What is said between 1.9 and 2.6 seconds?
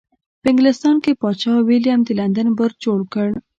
د لندن